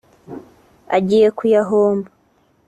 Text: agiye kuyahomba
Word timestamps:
agiye 0.95 1.27
kuyahomba 1.37 2.09